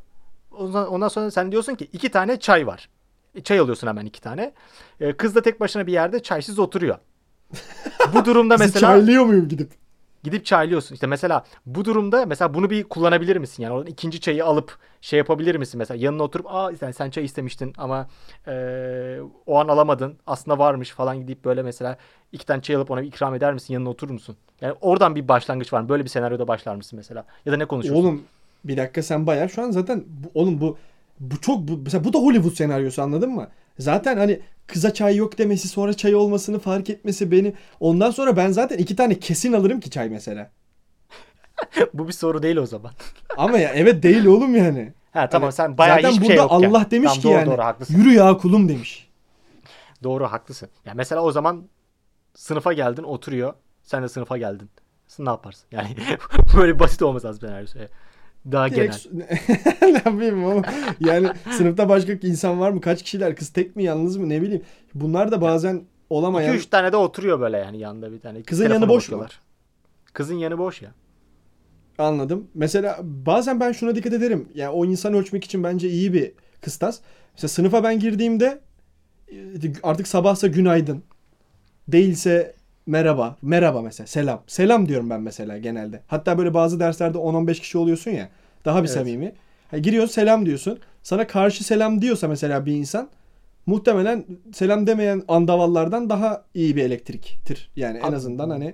[0.52, 2.90] Ondan, ondan sonra sen diyorsun ki iki tane çay var.
[3.36, 4.54] E, çay alıyorsun hemen iki tane.
[5.00, 6.98] E, kız da tek başına bir yerde çaysız oturuyor.
[8.14, 9.81] Bu durumda mesela çaylıyor muyum gidip?
[10.24, 10.96] Gidip çaylıyorsun.
[10.96, 13.64] İşte mesela bu durumda mesela bunu bir kullanabilir misin?
[13.64, 15.78] Yani oradan ikinci çayı alıp şey yapabilir misin?
[15.78, 18.08] Mesela yanına oturup aa sen, sen çay istemiştin ama
[18.48, 20.18] eee, o an alamadın.
[20.28, 21.98] Aslında varmış falan gidip böyle mesela
[22.32, 23.74] iki tane çay alıp ona bir ikram eder misin?
[23.74, 24.36] Yanına oturur musun?
[24.62, 25.90] Yani oradan bir başlangıç var mı?
[25.90, 27.26] Böyle bir senaryoda başlar mısın mesela?
[27.46, 28.04] Ya da ne konuşuyorsun?
[28.04, 28.24] Oğlum
[28.64, 30.78] bir dakika sen bayağı şu an zaten bu, oğlum bu
[31.20, 33.48] bu çok bu, mesela bu da Hollywood senaryosu anladın mı?
[33.80, 38.52] Zaten hani kıza çay yok demesi sonra çay olmasını fark etmesi beni ondan sonra ben
[38.52, 40.52] zaten iki tane kesin alırım ki çay mesela.
[41.94, 42.92] bu bir soru değil o zaman.
[43.38, 44.94] Ama ya evet değil oğlum yani.
[45.12, 46.70] Ha tamam Hani sen bayağı zaten hiçbir burada şey yokken.
[46.70, 47.98] Allah demiş Tamam, ki doğru, yani Doğru haklısın.
[47.98, 49.10] yürü ya kulum demiş.
[50.04, 50.70] Doğru haklısın.
[50.86, 51.64] Ya mesela o zaman
[52.36, 53.54] sınıfa geldin oturuyor.
[53.84, 54.70] Sen de sınıfa geldin.
[55.08, 55.68] Sen ne yaparsın?
[55.72, 55.96] Yani
[56.58, 57.80] böyle basit olmaz az senaryosu.
[58.52, 58.82] Daha genel.
[58.82, 60.64] Direkt ne yapayım oğlum?
[61.00, 62.82] Yani sınıfta başka insan var mı?
[62.82, 63.36] Kaç kişiler?
[63.36, 64.30] Kız tek mi yalnız mı?
[64.30, 64.64] Ne bileyim.
[64.94, 68.44] Bunlar da bazen olamayan 2-3 tane de oturuyor böyle yani yanında bir tane.
[68.44, 69.26] Kızın yanı boş mu?
[70.14, 70.92] Kızın yanı boş ya.
[71.98, 72.48] Anladım.
[72.54, 74.50] Mesela bazen ben şuna dikkat ederim.
[74.56, 76.32] Yani o insan ölçmek için bence iyi bir
[76.62, 77.00] kıstas.
[77.34, 78.60] Mesela sınıfa ben girdiğimde
[79.32, 79.36] e,
[79.84, 81.04] artık sabahsa günaydın.
[81.88, 82.56] Değilse
[82.96, 83.36] merhaba.
[83.42, 84.08] Merhaba mesela.
[84.08, 84.42] Selam.
[84.48, 86.02] Selam diyorum ben mesela genelde.
[86.08, 88.30] Hatta böyle bazı derslerde 10-15 kişi oluyorsun ya.
[88.66, 88.92] Daha bir Evet.
[88.98, 89.34] samimi.
[89.72, 90.80] Ha, giriyorsun selam diyorsun.
[91.04, 93.10] Sana karşı selam diyorsa mesela bir insan
[93.66, 97.72] muhtemelen selam demeyen andavallardan daha iyi bir elektriktir.
[97.76, 98.74] Yani en Abi, azından hani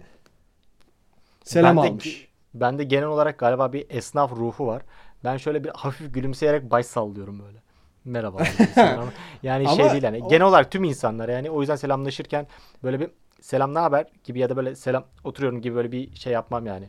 [1.44, 2.28] selam Ben de- almış.
[2.54, 4.82] Bende genel olarak galiba bir esnaf ruhu var.
[5.24, 7.58] Ben şöyle bir hafif gülümseyerek baş sallıyorum böyle.
[8.06, 8.38] Merhaba.
[9.44, 10.24] yani şey Ama değil yani.
[10.24, 12.48] o- Genel olarak tüm insanlar yani o yüzden selamlaşırken
[12.84, 13.10] böyle bir
[13.42, 16.86] selam ne haber gibi ya da böyle selam oturuyorum gibi böyle bir şey yapmam yani.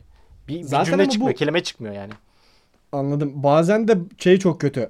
[0.47, 2.13] Bir, bir Zaten cümle ama çıkmıyor, bu- kelime çıkmıyor yani.
[2.91, 3.31] Anladım.
[3.35, 4.89] Bazen de şey çok kötü.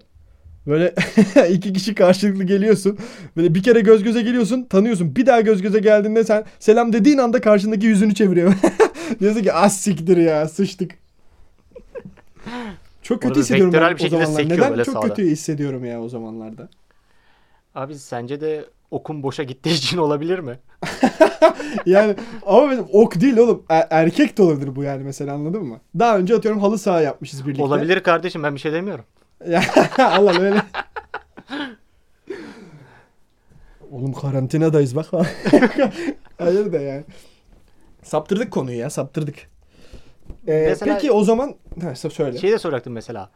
[0.68, 0.94] Böyle
[1.50, 2.98] iki kişi karşılıklı geliyorsun.
[3.38, 5.16] Böyle bir kere göz göze geliyorsun, tanıyorsun.
[5.16, 8.54] Bir daha göz göze geldiğinde sen selam dediğin anda karşındaki yüzünü çeviriyor.
[9.20, 10.92] Diyorsun ki az siktir ya sıçtık.
[13.02, 14.50] Çok kötü Orada hissediyorum ben bir o zamanlar.
[14.50, 15.08] Neden böyle çok sağda.
[15.08, 16.70] kötü hissediyorum ya o zamanlarda.
[17.76, 20.60] Abi sence de okun boşa gittiği için olabilir mi?
[21.86, 22.16] Yani
[22.46, 23.64] ama benim ok değil oğlum.
[23.70, 25.80] Er- erkek de olabilir bu yani mesela anladın mı?
[26.00, 27.64] Daha önce atıyorum halı saha yapmışız birlikte.
[27.64, 29.06] Olabilir kardeşim ben bir şey demiyorum.
[29.98, 30.62] Allah öyle.
[33.92, 35.06] Oğlum karantinadayız bak.
[36.38, 37.04] Hayır da yani.
[38.04, 39.36] Saptırdık konuyu ya saptırdık.
[40.48, 42.38] Ee, Mesela- peki o zaman ha, söyle.
[42.38, 43.32] Şey de soracaktım mesela.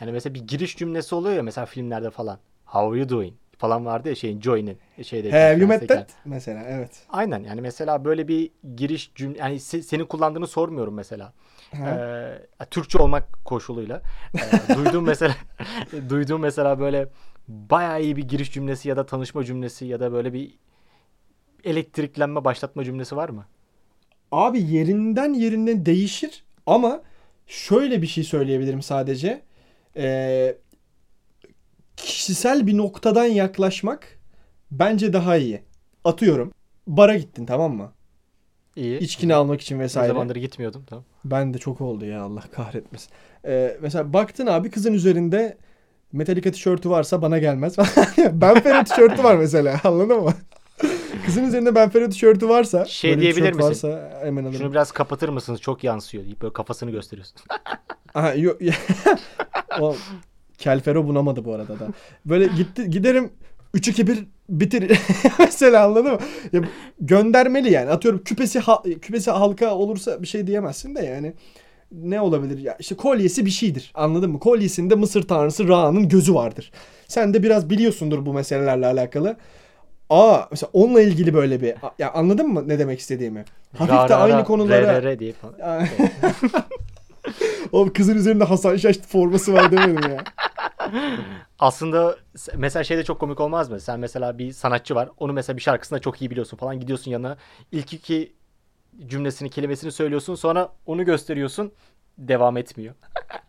[0.00, 2.38] Yani mesela bir giriş cümlesi oluyor ya mesela filmlerde falan.
[2.64, 3.34] How are you doing?
[3.62, 5.30] Falan vardı ya şeyin Joey'nin şeyde.
[5.30, 6.10] Have you met that?
[6.24, 6.90] Mesela evet.
[7.08, 11.32] Aynen yani mesela böyle bir giriş cümle yani se- senin kullandığını sormuyorum mesela.
[11.74, 14.02] Ee, Türkçe olmak koşuluyla.
[14.34, 14.40] Ee,
[14.76, 15.34] duyduğum mesela
[16.08, 17.08] duyduğum mesela böyle
[17.48, 20.58] bayağı iyi bir giriş cümlesi ya da tanışma cümlesi ya da böyle bir
[21.64, 23.46] elektriklenme başlatma cümlesi var mı?
[24.32, 27.02] Abi yerinden yerinden değişir ama
[27.46, 29.42] şöyle bir şey söyleyebilirim sadece.
[29.96, 30.56] Ee,
[32.04, 34.18] kişisel bir noktadan yaklaşmak
[34.70, 35.62] bence daha iyi.
[36.04, 36.52] Atıyorum.
[36.86, 37.92] Bara gittin tamam mı?
[38.76, 38.98] İyi.
[38.98, 40.08] İçkini almak için Ne vesaire.
[40.08, 41.04] zamandır gitmiyordum tamam.
[41.24, 43.08] Ben de çok oldu ya Allah kahretmesin.
[43.46, 45.56] Ee, mesela baktın abi kızın üzerinde
[46.12, 47.76] Metallica tişörtü varsa bana gelmez.
[48.32, 50.34] ben Fero tişörtü var mesela anladın mı?
[51.26, 53.68] Kızın üzerinde ben Fero tişörtü varsa Şey böyle diyebilir misin?
[53.68, 54.58] Varsa hemen alırım.
[54.58, 55.60] Şunu biraz kapatır mısınız?
[55.60, 57.36] Çok yansıyor deyip böyle kafasını gösteriyorsun.
[58.14, 58.60] Aha yok.
[59.80, 59.96] o
[60.62, 61.88] Kelfero bunamadı bu arada da.
[62.26, 63.30] Böyle gitti giderim
[63.74, 64.98] 3 2 1 bitir
[65.38, 66.18] mesela anladın mı?
[66.52, 66.60] Ya,
[67.00, 67.90] göndermeli yani.
[67.90, 71.32] Atıyorum küpesi ha- küpesi halka olursa bir şey diyemezsin de yani.
[71.92, 72.76] Ne olabilir ya?
[72.78, 73.92] İşte kolyesi bir şeydir.
[73.94, 74.38] Anladın mı?
[74.40, 76.72] Kolyesinde Mısır tanrısı Ra'nın gözü vardır.
[77.08, 79.36] Sen de biraz biliyorsundur bu meselelerle alakalı.
[80.10, 83.44] Aa mesela onunla ilgili böyle bir ya anladın mı ne demek istediğimi?
[83.76, 85.86] Hafif de aynı ra, konulara re re re diye falan.
[87.72, 90.24] o kızın üzerinde Hasan Şaş forması var demedim ya.
[91.58, 92.16] Aslında
[92.56, 93.80] mesela şey de çok komik olmaz mı?
[93.80, 95.08] Sen mesela bir sanatçı var.
[95.18, 96.80] Onu mesela bir şarkısında çok iyi biliyorsun falan.
[96.80, 97.36] Gidiyorsun yanına.
[97.72, 98.32] ilk iki
[99.06, 100.34] cümlesini, kelimesini söylüyorsun.
[100.34, 101.72] Sonra onu gösteriyorsun.
[102.18, 102.94] Devam etmiyor.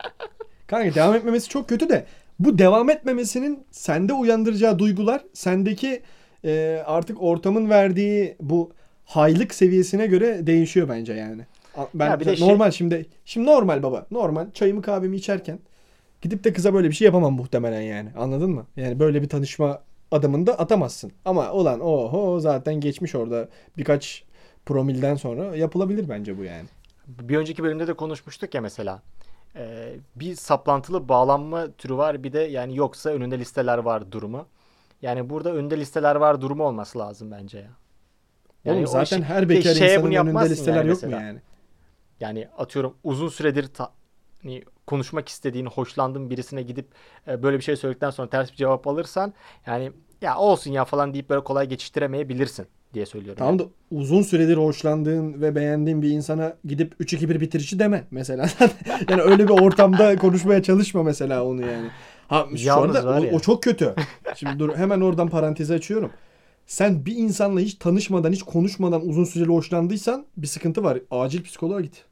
[0.67, 2.05] Kanka devam etmemesi çok kötü de
[2.39, 6.03] bu devam etmemesinin sende uyandıracağı duygular sendeki
[6.45, 8.71] e, artık ortamın verdiği bu
[9.05, 11.45] haylık seviyesine göre değişiyor bence yani.
[11.93, 14.05] Ben Ya şey- normal şimdi şimdi normal baba.
[14.11, 15.59] Normal çayımı kahvemi içerken
[16.23, 18.09] gidip de kıza böyle bir şey yapamam muhtemelen yani.
[18.17, 18.65] Anladın mı?
[18.75, 19.81] Yani böyle bir tanışma
[20.11, 21.11] adımında atamazsın.
[21.25, 24.23] Ama olan oho zaten geçmiş orada birkaç
[24.65, 26.65] promilden sonra yapılabilir bence bu yani.
[27.07, 29.01] Bir önceki bölümde de konuşmuştuk ya mesela.
[29.55, 32.23] Ee, bir saplantılı bağlanma türü var.
[32.23, 34.47] Bir de yani yoksa önünde listeler var durumu.
[35.01, 37.69] Yani burada önünde listeler var durumu olması lazım bence ya.
[38.65, 41.39] Yani Oğlum zaten şey- her bekar insanın bunu önünde listeler yani yok mu yani?
[42.19, 43.91] Yani atıyorum uzun süredir ta-
[44.43, 46.87] hani konuşmak istediğin, hoşlandığın birisine gidip
[47.27, 49.33] e, böyle bir şey söyledikten sonra ters bir cevap alırsan
[49.65, 49.91] yani
[50.21, 53.39] ya olsun ya falan deyip böyle kolay geçiştiremeyebilirsin diye söylüyorum.
[53.39, 53.69] Tamam yani.
[53.69, 58.49] da uzun süredir hoşlandığın ve beğendiğin bir insana gidip 3-2-1 bitirici deme mesela.
[59.09, 61.87] yani öyle bir ortamda konuşmaya çalışma mesela onu yani.
[62.27, 63.33] Ha şu Yalnız var o, ya.
[63.33, 63.95] o çok kötü.
[64.35, 66.11] Şimdi dur hemen oradan parantezi açıyorum.
[66.65, 70.99] Sen bir insanla hiç tanışmadan, hiç konuşmadan uzun süreli hoşlandıysan bir sıkıntı var.
[71.11, 72.05] Acil psikoloğa git.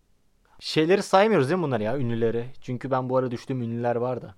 [0.62, 2.46] Şeyleri saymıyoruz değil mi bunları ya ünlüleri?
[2.62, 4.36] Çünkü ben bu ara düştüğüm ünlüler var da.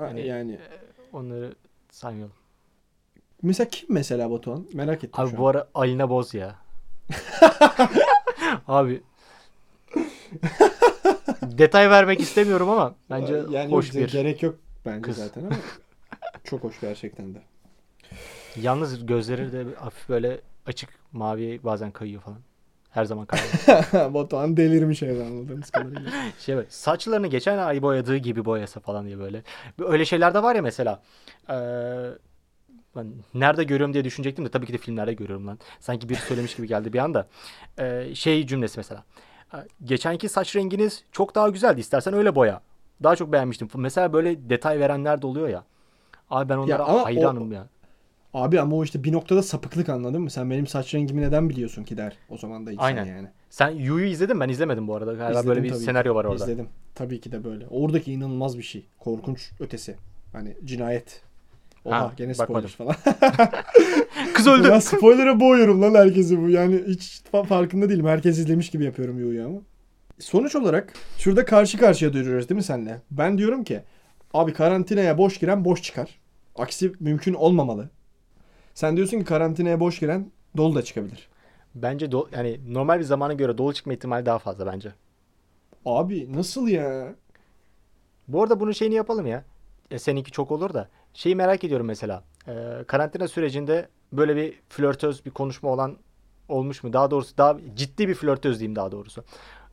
[0.00, 0.58] Yani, yani
[1.12, 1.54] Onları
[1.90, 2.34] saymayalım.
[3.42, 4.66] mesela kim mesela Batuhan?
[4.72, 5.50] Merak ettim Abi bu an.
[5.50, 6.54] ara Alina Boz ya.
[8.68, 9.02] Abi
[11.42, 14.12] detay vermek istemiyorum ama bence yani hoş bir.
[14.12, 14.54] gerek yok
[14.86, 15.16] bence kız.
[15.16, 15.56] zaten ama
[16.44, 17.42] çok hoş gerçekten de.
[18.56, 22.38] Yalnız gözleri de hafif böyle açık mavi bazen kayıyor falan.
[22.92, 24.14] Her zaman kayıyor.
[24.14, 26.10] Batuhan delirmiş evde anladığımız kadarıyla.
[26.38, 29.42] şey böyle saçlarını geçen ay boyadığı gibi boyasa falan diye böyle.
[29.78, 31.02] Öyle şeyler de var ya mesela.
[31.50, 31.54] Ee,
[32.96, 35.58] ben nerede görüyorum diye düşünecektim de tabii ki de filmlerde görüyorum lan.
[35.80, 37.26] Sanki biri söylemiş gibi geldi bir anda.
[37.78, 39.04] Ee, şey cümlesi mesela.
[39.84, 41.80] Geçenki saç renginiz çok daha güzeldi.
[41.80, 42.60] İstersen öyle boya.
[43.02, 43.68] Daha çok beğenmiştim.
[43.74, 45.64] Mesela böyle detay verenler de oluyor ya.
[46.30, 47.66] Abi ben onlara o- hayranım ya.
[48.34, 50.30] Abi ama o işte bir noktada sapıklık anladın mı?
[50.30, 52.16] Sen benim saç rengimi neden biliyorsun ki der.
[52.30, 53.04] O zaman da insan Aynen.
[53.04, 53.28] yani.
[53.50, 54.40] Sen Yu'yu izledin?
[54.40, 55.12] Ben izlemedim bu arada.
[55.12, 55.84] Galiba İzledim böyle bir tabii ki.
[55.84, 56.44] senaryo var orada.
[56.44, 56.68] İzledim.
[56.94, 57.66] Tabii ki de böyle.
[57.70, 58.86] Oradaki inanılmaz bir şey.
[58.98, 59.96] Korkunç ötesi.
[60.32, 61.22] Hani cinayet.
[61.84, 62.94] Oha Ha, gene spoiler bakmadım.
[62.94, 62.96] falan.
[64.34, 64.68] Kız öldü.
[64.70, 66.48] Ben spoiler'a boğuyorum lan herkesi bu.
[66.48, 68.06] Yani hiç fa- farkında değilim.
[68.06, 69.58] Herkes izlemiş gibi yapıyorum Yu'yu ama.
[70.18, 73.00] Sonuç olarak şurada karşı karşıya duruyoruz değil mi senle?
[73.10, 73.80] Ben diyorum ki
[74.34, 76.18] abi karantinaya boş giren boş çıkar.
[76.56, 77.90] Aksi mümkün olmamalı.
[78.74, 81.28] Sen diyorsun ki karantinaya boş giren dolu da çıkabilir.
[81.74, 84.92] Bence do- yani normal bir zamana göre dolu çıkma ihtimali daha fazla bence.
[85.86, 87.14] Abi nasıl ya?
[88.28, 89.44] Bu arada bunun şeyini yapalım ya.
[89.90, 90.88] E, seninki çok olur da.
[91.14, 92.24] Şeyi merak ediyorum mesela.
[92.48, 92.52] E,
[92.86, 95.96] karantina sürecinde böyle bir flörtöz bir konuşma olan
[96.48, 96.92] olmuş mu?
[96.92, 99.24] Daha doğrusu daha ciddi bir flörtöz diyeyim daha doğrusu.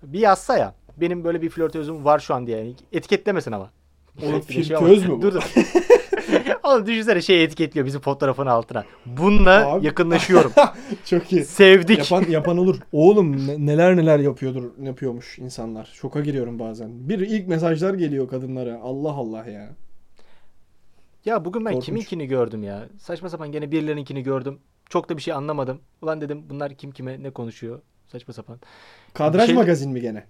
[0.04, 0.76] Bir yazsa ya.
[0.98, 2.58] Benim böyle bir flörtözüm var şu an diye.
[2.58, 3.70] Yani etiketlemesin ama.
[4.22, 5.22] Oğlum şey flörtöz mü bu?
[5.22, 5.44] Dur dur.
[6.64, 8.84] Oğlum düşünsene şey etiketliyor bizim fotoğrafın altına.
[9.06, 10.52] Bununla Abi- yakınlaşıyorum.
[11.06, 11.46] Çok iyi.
[11.46, 11.98] Sevdik.
[11.98, 12.80] Yapan yapan olur.
[12.92, 15.86] Oğlum ne- neler neler yapıyordur, yapıyormuş insanlar.
[15.94, 17.10] Şoka giriyorum bazen.
[17.10, 18.80] Bir ilk mesajlar geliyor kadınlara.
[18.84, 19.70] Allah Allah ya.
[21.26, 21.86] Ya bugün ben Korkunç.
[21.86, 22.88] kiminkini gördüm ya.
[23.00, 24.60] Saçma sapan gene birilerinkini gördüm.
[24.90, 25.82] Çok da bir şey anlamadım.
[26.02, 27.82] Ulan dedim bunlar kim kime ne konuşuyor?
[28.08, 28.60] Saçma sapan.
[29.14, 30.24] Kadraj Şey- magazin mi gene?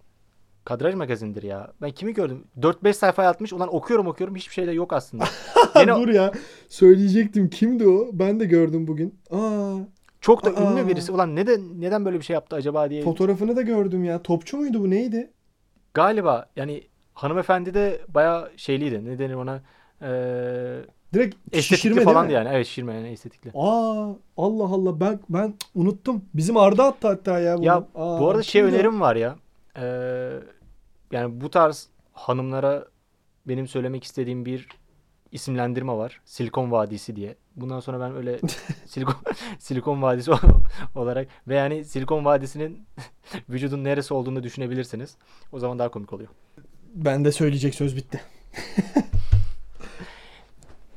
[0.70, 1.72] Kadraj magazindir ya.
[1.82, 2.44] Ben kimi gördüm?
[2.60, 3.54] 4-5 sayfa atmış.
[3.54, 4.36] Ulan okuyorum okuyorum.
[4.36, 5.24] Hiçbir şey de yok aslında.
[5.76, 6.32] Gene Dur ya.
[6.68, 7.50] Söyleyecektim.
[7.50, 8.08] Kimdi o?
[8.14, 9.20] Ben de gördüm bugün.
[9.32, 9.76] Aa,
[10.22, 10.72] çok da Aa.
[10.74, 11.12] ünlü birisi.
[11.12, 13.04] Ulan neden neden böyle bir şey yaptı acaba diye.
[13.04, 14.22] fotoğrafını da gördüm ya.
[14.24, 14.90] Topçu muydu bu?
[14.90, 15.32] Neydi?
[15.94, 19.06] Galiba yani hanımefendi de bayağı şeyliydi.
[19.06, 19.62] Ne denir ona?
[20.02, 20.82] Ee,
[21.14, 22.50] Direkt estetikli şişirme falan yani.
[22.54, 23.52] Evet şişirme yani estetikli.
[23.56, 25.00] Aa, Allah Allah.
[25.00, 26.22] Ben ben unuttum.
[26.34, 27.66] Bizim Arda attı hatta ya bunu.
[27.66, 29.36] Ya Aa, bu arada şey önerim var ya.
[29.78, 30.30] Ee,
[31.12, 32.86] yani bu tarz hanımlara
[33.48, 34.68] benim söylemek istediğim bir
[35.32, 36.22] isimlendirme var.
[36.26, 37.36] Silikon Vadisi diye.
[37.56, 38.40] Bundan sonra ben öyle
[38.86, 39.16] Silikon
[39.60, 40.32] Silikon Vadisi
[40.96, 42.88] olarak ve yani Silikon Vadisi'nin
[43.50, 45.16] vücudun neresi olduğunu düşünebilirsiniz.
[45.52, 46.30] O zaman daha komik oluyor.
[46.94, 48.22] Ben de söyleyecek söz bitti.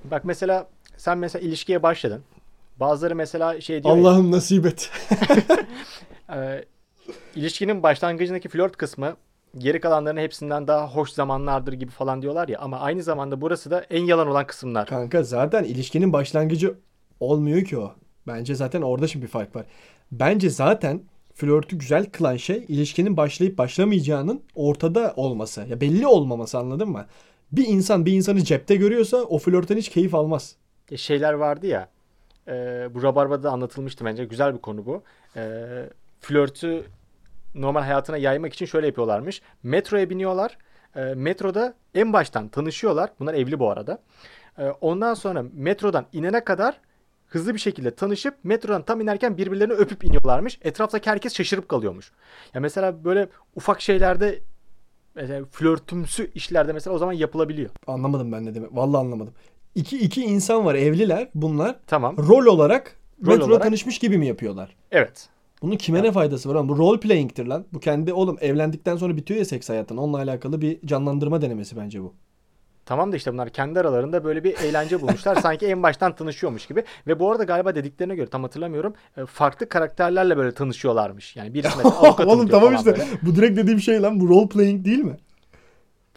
[0.04, 2.24] Bak mesela sen mesela ilişkiye başladın.
[2.80, 4.90] Bazıları mesela şey diyor Allah'ım nasip et.
[6.34, 6.64] e,
[7.34, 9.16] ilişkinin başlangıcındaki flört kısmı
[9.58, 13.80] geri kalanların hepsinden daha hoş zamanlardır gibi falan diyorlar ya ama aynı zamanda burası da
[13.90, 14.86] en yalan olan kısımlar.
[14.88, 16.74] Kanka zaten ilişkinin başlangıcı
[17.20, 17.92] olmuyor ki o.
[18.26, 19.66] Bence zaten orada şimdi bir fark var.
[20.12, 21.02] Bence zaten
[21.34, 25.64] flörtü güzel kılan şey ilişkinin başlayıp başlamayacağının ortada olması.
[25.70, 27.06] Ya belli olmaması anladın mı?
[27.52, 30.56] Bir insan bir insanı cepte görüyorsa o flörtten hiç keyif almaz.
[30.90, 31.88] E, şeyler vardı ya.
[32.48, 32.52] e,
[32.94, 34.24] bu Rabarba'da anlatılmıştı bence.
[34.24, 35.02] Güzel bir konu bu.
[35.36, 35.42] E,
[36.20, 36.84] flörtü
[37.54, 39.42] normal hayatına yaymak için şöyle yapıyorlarmış.
[39.62, 40.58] Metroya biniyorlar.
[40.96, 43.10] E, metroda en baştan tanışıyorlar.
[43.20, 43.98] Bunlar evli bu arada.
[44.58, 46.80] E, ondan sonra metrodan inene kadar
[47.26, 50.58] hızlı bir şekilde tanışıp metrodan tam inerken birbirlerini öpüp iniyorlarmış.
[50.62, 52.12] Etraftaki herkes şaşırıp kalıyormuş.
[52.54, 54.38] Ya mesela böyle ufak şeylerde
[55.14, 57.70] mesela flörtümsü işlerde mesela o zaman yapılabiliyor.
[57.86, 58.70] Anlamadım ben ne demek.
[58.76, 59.34] Vallahi anlamadım.
[59.74, 61.76] İki, iki insan var evliler bunlar.
[61.86, 62.16] Tamam.
[62.18, 64.76] Rol olarak Rol metroda olarak- tanışmış gibi mi yapıyorlar?
[64.90, 65.28] Evet.
[65.62, 66.68] Bunun kime ne faydası var oğlum?
[66.68, 67.66] Bu role playing'tir lan.
[67.72, 69.96] Bu kendi oğlum evlendikten sonra bitiyor ya seks hayatın.
[69.96, 72.14] Onunla alakalı bir canlandırma denemesi bence bu.
[72.86, 75.36] Tamam da işte bunlar kendi aralarında böyle bir eğlence bulmuşlar.
[75.42, 76.84] Sanki en baştan tanışıyormuş gibi.
[77.06, 78.94] Ve bu arada galiba dediklerine göre tam hatırlamıyorum.
[79.16, 81.36] e, Farklı karakterlerle böyle tanışıyorlarmış.
[81.36, 82.86] Yani birisi mesela Oğlum tamam işte.
[82.86, 83.04] böyle.
[83.22, 84.20] Bu direkt dediğim şey lan.
[84.20, 85.16] Bu role playing değil mi?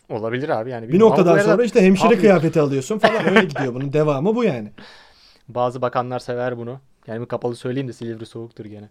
[0.10, 0.90] Olabilir abi yani.
[0.90, 3.30] Bir noktadan sonra işte hemşire Public- kıyafeti alıyorsun falan.
[3.30, 3.74] Öyle gidiyor.
[3.74, 4.72] Bunun devamı bu yani.
[5.48, 6.80] Bazı bakanlar sever bunu.
[7.08, 8.90] Yani kapalı söyleyeyim de Silivri soğuktur gene.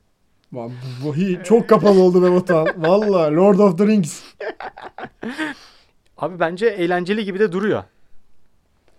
[0.55, 0.73] Lan
[1.05, 2.69] Bu, çok kapalı oldu be Batuhan.
[2.77, 4.23] Valla Lord of the Rings.
[6.19, 7.85] Abi bence eğlenceli gibi de duruyor.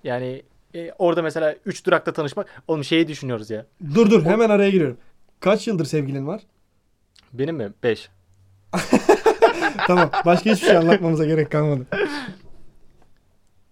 [0.04, 0.44] Yani
[0.76, 2.64] e, orada mesela 3 durakta tanışmak.
[2.68, 3.66] Oğlum şeyi düşünüyoruz ya.
[3.96, 4.98] Dur dur hemen araya giriyorum.
[5.40, 6.42] Kaç yıldır sevgilin var?
[7.34, 7.74] Benim mi?
[7.84, 8.10] 5.
[9.88, 10.10] tamam.
[10.26, 11.86] Başka hiçbir şey anlatmamıza gerek kalmadı.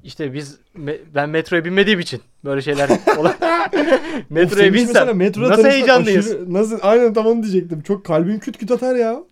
[0.04, 5.64] İşte biz me- ben metroya binmediğim için böyle şeyler olan Of, metroya binsem metroda nasıl
[5.66, 6.28] heyecanlıyız.
[6.28, 6.80] aşırı- nasıl?
[6.82, 7.82] Aynen tam onu diyecektim.
[7.82, 9.24] Çok kalbim küt küt atar ya.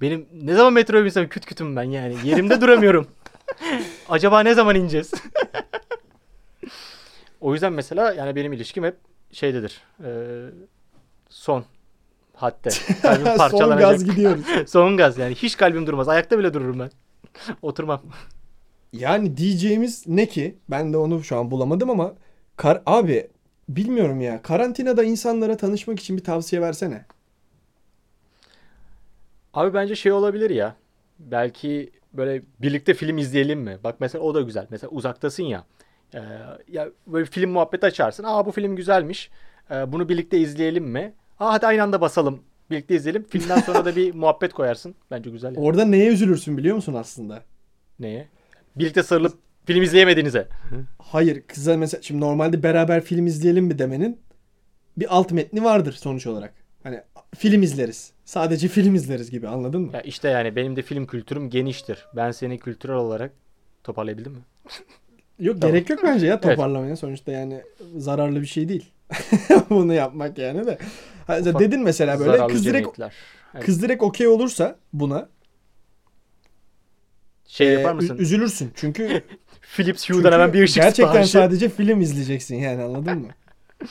[0.00, 2.16] Benim ne zaman metroya binsem küt kütüm ben yani.
[2.24, 3.06] Yerimde duramıyorum.
[4.08, 5.10] Acaba ne zaman ineceğiz?
[7.40, 8.96] o yüzden mesela yani benim ilişkim hep
[9.32, 9.80] şeydedir.
[10.04, 10.08] Ee,
[11.28, 11.64] son
[12.34, 12.70] hatta.
[13.50, 14.44] Son gaz gidiyoruz.
[14.66, 15.34] Son gaz yani.
[15.34, 16.08] Hiç kalbim durmaz.
[16.08, 16.90] Ayakta bile dururum ben.
[17.62, 18.02] Oturmam.
[18.98, 20.54] Yani diyeceğimiz ne ki?
[20.70, 22.14] Ben de onu şu an bulamadım ama
[22.56, 23.30] kar abi
[23.68, 24.42] bilmiyorum ya.
[24.42, 27.04] Karantinada insanlara tanışmak için bir tavsiye versene.
[29.54, 30.76] Abi bence şey olabilir ya.
[31.18, 33.78] Belki böyle birlikte film izleyelim mi?
[33.84, 34.66] Bak mesela o da güzel.
[34.70, 35.64] Mesela uzaktasın ya.
[36.14, 36.18] Ee,
[36.68, 38.24] ya böyle film muhabbeti açarsın.
[38.24, 39.30] Aa bu film güzelmiş.
[39.70, 41.14] Ee, bunu birlikte izleyelim mi?
[41.38, 42.40] Aa hadi aynı anda basalım.
[42.70, 43.24] Birlikte izleyelim.
[43.30, 44.94] Filmden sonra da bir muhabbet koyarsın.
[45.10, 45.54] Bence güzel.
[45.54, 45.60] ya.
[45.60, 47.42] Orada neye üzülürsün biliyor musun aslında?
[47.98, 48.28] Neye?
[48.76, 50.48] Birlikte sarılıp film izleyemediğinize.
[50.98, 54.20] Hayır kıza mesela şimdi normalde beraber film izleyelim mi demenin
[54.96, 56.54] bir alt metni vardır sonuç olarak.
[56.82, 57.00] Hani
[57.36, 58.12] film izleriz.
[58.24, 59.90] Sadece film izleriz gibi anladın mı?
[59.92, 62.06] Ya işte yani benim de film kültürüm geniştir.
[62.16, 63.32] Ben seni kültürel olarak
[63.84, 64.38] toparlayabildim mi?
[65.38, 65.74] Yok Tamam.
[65.74, 66.42] gerek yok bence ya Evet.
[66.42, 66.96] toparlamaya.
[66.96, 67.60] Sonuçta yani
[67.96, 68.90] zararlı bir şey değil.
[69.70, 70.78] Bunu yapmak yani de.
[71.28, 72.98] Ufak dedin mesela böyle kız direkt.
[73.54, 73.64] Evet.
[73.64, 75.28] kız direkt okey olursa buna
[77.54, 78.18] Şey e, yapar mısın?
[78.18, 78.72] üzülürsün.
[78.74, 79.22] Çünkü,
[79.60, 81.32] Philips Hue'dan hemen bir ışık gerçekten siparişi.
[81.32, 83.28] sadece film izleyeceksin yani anladın mı?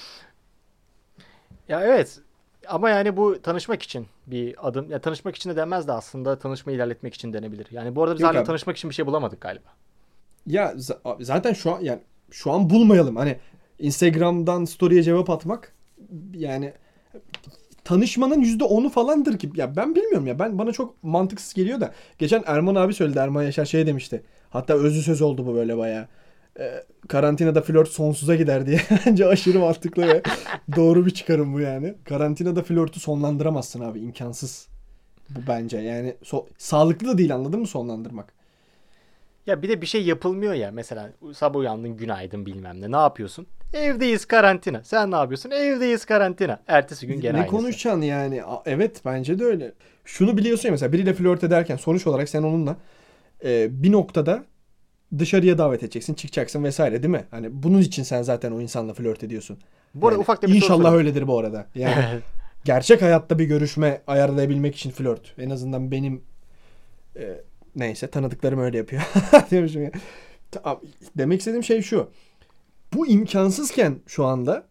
[1.70, 2.20] Ya evet.
[2.68, 4.92] Ama yani bu tanışmak için bir adım.
[4.92, 7.68] Ya tanışmak için de denmez de aslında tanışmayı ilerletmek için denebilir.
[7.72, 8.46] Yani bu arada biz Yok hala abi.
[8.48, 9.70] tanışmak için bir şey bulamadık galiba.
[10.48, 10.74] Ya
[11.20, 12.00] zaten şu an yani
[12.32, 13.16] şu an bulmayalım.
[13.16, 13.38] Hani
[13.80, 15.74] Instagram'dan story'e cevap atmak
[16.34, 16.74] yani
[17.84, 19.50] tanışmanın yüzde onu falandır ki.
[19.56, 20.40] Ya ben bilmiyorum ya.
[20.40, 21.94] Ben bana çok mantıksız geliyor da.
[22.18, 23.20] Geçen Erman abi söyledi.
[23.20, 24.24] Erman Yaşar şey demişti.
[24.50, 26.08] Hatta özlü söz oldu bu böyle bayağı.
[26.60, 28.82] Ee, karantinada flört sonsuza gider diye.
[29.06, 30.22] Bence aşırı mantıklı ve
[30.76, 31.94] doğru bir çıkarım bu yani.
[32.06, 34.00] Karantinada flörtü sonlandıramazsın abi.
[34.00, 34.68] imkansız.
[35.30, 38.34] Bu bence yani so- sağlıklı da değil anladın mı sonlandırmak?
[39.48, 40.72] Ya bir de bir şey yapılmıyor ya.
[40.72, 42.92] Mesela sabah uyandın günaydın bilmem ne.
[42.92, 43.48] Ne yapıyorsun?
[43.74, 44.84] Evdeyiz karantina.
[44.84, 45.52] Sen ne yapıyorsun?
[45.52, 46.60] Evdeyiz karantina.
[46.68, 47.56] Ertesi gün gene ne aynısı.
[47.56, 48.42] konuşacaksın yani?
[48.66, 49.72] Evet bence de öyle.
[50.06, 52.78] Şunu biliyorsun ya mesela biriyle flört ederken sonuç olarak sen onunla
[53.46, 54.44] e, bir noktada
[55.20, 57.26] dışarıya davet edeceksin, çıkacaksın vesaire değil mi?
[57.32, 59.58] Hani bunun için sen zaten o insanla flört ediyorsun.
[59.96, 60.98] Bu arada Yani ufak da bir soru İnşallah sorayım.
[60.98, 61.66] öyledir bu arada.
[61.76, 62.22] Yani
[62.66, 65.34] gerçek hayatta bir görüşme ayarlayabilmek için flört.
[65.38, 66.22] En azından benim
[67.16, 67.42] e,
[67.76, 69.02] neyse tanıdıklarım öyle yapıyor.
[69.52, 69.92] Diyormuşum ya.
[71.18, 72.10] Demek istediğim şey şu.
[72.94, 74.64] Bu imkansızken şu anda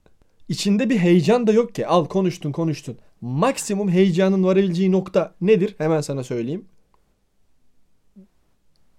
[0.48, 1.86] içinde bir heyecan da yok ki.
[1.86, 2.98] Al konuştun konuştun.
[3.20, 5.74] Maksimum heyecanın varabileceği nokta nedir?
[5.78, 6.64] Hemen sana söyleyeyim.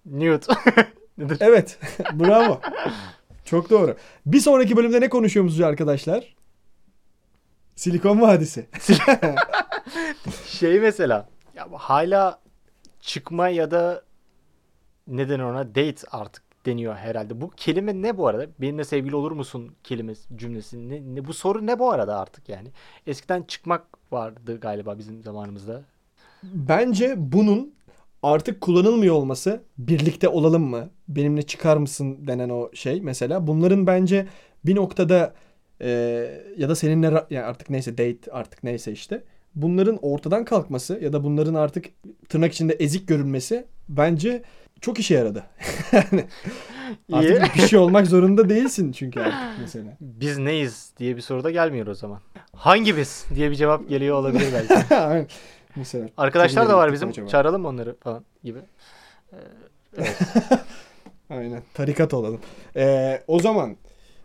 [0.06, 0.48] Newt.
[1.18, 1.38] Nedir?
[1.40, 1.80] Evet.
[2.14, 2.62] Bravo.
[3.46, 3.98] Çok doğru.
[4.26, 6.36] Bir sonraki bölümde ne konuşuyormuşuz arkadaşlar?
[7.76, 8.66] Silikon Vadisi.
[10.48, 12.43] Şey mesela ya hala
[13.04, 14.04] çıkma ya da
[15.08, 17.42] neden ona date artık deniyor herhalde.
[17.42, 18.48] Bu kelime ne bu arada?
[18.62, 22.68] Benimle sevgili olur musun kelimesi cümlesi ne, ne bu soru ne bu arada artık yani?
[23.08, 25.82] Eskiden çıkmak vardı galiba bizim zamanımızda.
[26.44, 27.74] Bence bunun
[28.24, 30.90] artık kullanılmıyor olması birlikte olalım mı?
[31.08, 33.48] Benimle çıkar mısın denen o şey mesela.
[33.48, 34.28] Bunların bence
[34.66, 35.34] bir noktada
[35.82, 35.90] e,
[36.58, 39.24] ya da seninle yani artık neyse date artık neyse işte.
[39.56, 41.86] Bunların ortadan kalkması ya da bunların artık
[42.30, 44.44] tırnak içinde ezik görünmesi bence
[44.82, 45.44] çok işe yaradı.
[45.92, 46.26] yani
[47.42, 49.98] artık bir şey olmak zorunda değilsin çünkü artık mesela.
[50.02, 52.20] Biz neyiz diye bir soru da gelmiyor o zaman.
[52.56, 55.28] Hangi biz diye bir cevap geliyor olabilir belki.
[55.76, 56.08] Mesela.
[56.18, 57.10] Arkadaşlar da var bizim.
[57.10, 57.28] acaba?
[57.28, 58.60] Çağıralım mı onları falan gibi.
[61.30, 61.64] Aynen.
[61.74, 62.40] Tarikat olalım.
[62.76, 63.76] Ee, o zaman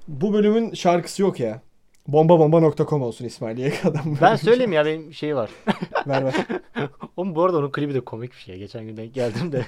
[0.08, 1.60] bu bölümün şarkısı yok ya.
[2.08, 4.02] Bombabomba.com olsun İsmailiye kadar.
[4.20, 5.50] Ben söyleyeyim ya benim şey var.
[6.06, 6.34] ver ver.
[7.16, 8.58] Oğlum bu arada onun klibi de komik bir şey.
[8.58, 9.66] Geçen gün denk geldim de.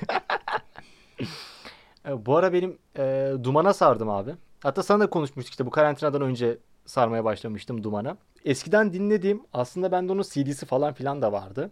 [2.27, 4.35] Bu ara benim e, Duman'a sardım abi.
[4.63, 8.17] Hatta sana da konuşmuştuk işte bu karantinadan önce sarmaya başlamıştım Duman'a.
[8.45, 11.71] Eskiden dinlediğim aslında bende onun CD'si falan filan da vardı.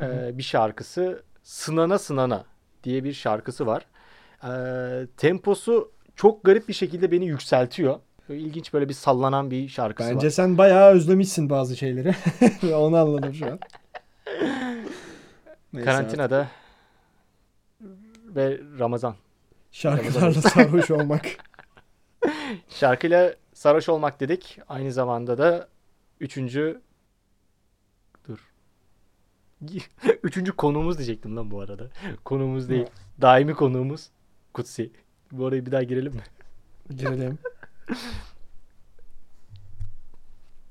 [0.00, 2.44] E, bir şarkısı Sınana Sınana
[2.84, 3.86] diye bir şarkısı var.
[4.44, 4.50] E,
[5.16, 8.00] temposu çok garip bir şekilde beni yükseltiyor.
[8.28, 10.30] Böyle ilginç böyle bir sallanan bir şarkısı Bence var.
[10.30, 12.14] sen bayağı özlemişsin bazı şeyleri.
[12.74, 13.58] Onu anladım şu an.
[15.72, 16.48] Neyse Karantinada
[18.24, 19.10] ve Ramazan.
[19.10, 19.22] artık.
[19.72, 21.26] Şarkılarla sarhoş olmak.
[22.68, 24.58] Şarkıyla sarhoş olmak dedik.
[24.68, 25.68] Aynı zamanda da
[26.20, 26.80] üçüncü
[28.28, 28.38] dur.
[30.22, 31.86] üçüncü konuğumuz diyecektim lan bu arada.
[32.24, 32.86] Konuğumuz değil.
[33.20, 34.08] Daimi konuğumuz
[34.52, 34.90] Kutsi.
[35.32, 36.22] Bu arayı bir daha girelim mi?
[36.96, 37.38] Girelim.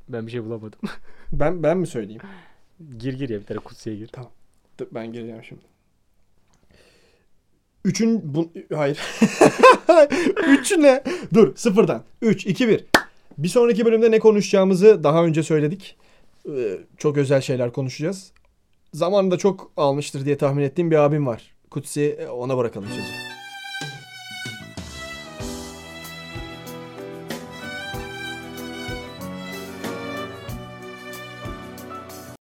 [0.10, 0.80] Ben bir şey bulamadım.
[1.32, 2.22] Ben ben mi söyleyeyim?
[2.98, 4.10] gir gir ya bir tane Kutsi'ye gir.
[4.80, 5.62] Dur, ben gireceğim şimdi.
[7.86, 9.00] Üçün bu hayır.
[10.48, 11.04] Üç ne?
[11.34, 12.04] Dur sıfırdan.
[12.22, 12.86] 3 2 1.
[13.38, 15.98] Bir sonraki bölümde ne konuşacağımızı daha önce söyledik.
[16.50, 18.32] Ee, çok özel şeyler konuşacağız.
[18.94, 21.56] Zamanında çok almıştır diye tahmin ettiğim bir abim var.
[21.72, 23.37] Kutsi ona bırakalım sözü.